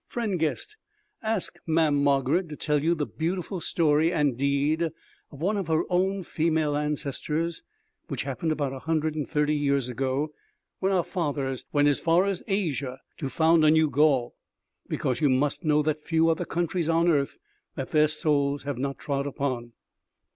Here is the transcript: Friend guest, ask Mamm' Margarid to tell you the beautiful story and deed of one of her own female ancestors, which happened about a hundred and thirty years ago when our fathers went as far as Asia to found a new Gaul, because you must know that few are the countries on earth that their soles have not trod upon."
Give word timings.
Friend 0.07 0.39
guest, 0.39 0.77
ask 1.21 1.59
Mamm' 1.67 2.01
Margarid 2.03 2.49
to 2.49 2.55
tell 2.55 2.83
you 2.83 2.95
the 2.95 3.05
beautiful 3.05 3.61
story 3.61 4.11
and 4.11 4.35
deed 4.35 4.81
of 4.81 4.91
one 5.29 5.57
of 5.57 5.67
her 5.67 5.83
own 5.91 6.23
female 6.23 6.75
ancestors, 6.75 7.61
which 8.07 8.23
happened 8.23 8.51
about 8.51 8.73
a 8.73 8.79
hundred 8.79 9.13
and 9.13 9.29
thirty 9.29 9.53
years 9.55 9.89
ago 9.89 10.33
when 10.79 10.91
our 10.91 11.03
fathers 11.03 11.65
went 11.71 11.87
as 11.87 11.99
far 11.99 12.25
as 12.25 12.41
Asia 12.47 12.97
to 13.17 13.29
found 13.29 13.63
a 13.63 13.69
new 13.69 13.91
Gaul, 13.91 14.33
because 14.87 15.21
you 15.21 15.29
must 15.29 15.63
know 15.63 15.83
that 15.83 16.01
few 16.01 16.29
are 16.29 16.35
the 16.35 16.45
countries 16.45 16.89
on 16.89 17.07
earth 17.07 17.37
that 17.75 17.91
their 17.91 18.07
soles 18.07 18.63
have 18.63 18.79
not 18.79 18.97
trod 18.97 19.27
upon." 19.27 19.73